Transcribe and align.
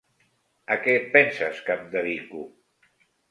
A 0.75 0.77
què 0.85 0.95
et 1.01 1.05
penses 1.17 1.61
que 1.67 1.75
em 1.81 1.85
dedico? 1.93 2.41